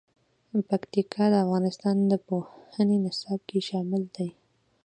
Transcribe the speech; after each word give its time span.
پکتیکا 0.69 1.23
د 1.33 1.35
افغانستان 1.45 1.95
د 2.11 2.13
پوهنې 2.27 2.97
نصاب 3.05 3.39
کې 3.49 3.59
شامل 3.69 4.03
دي. 4.15 4.29